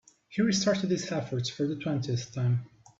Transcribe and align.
He 0.29 0.41
restarted 0.41 0.89
his 0.89 1.11
efforts 1.11 1.47
for 1.47 1.67
the 1.67 1.75
twentieth 1.75 2.33
time. 2.33 2.65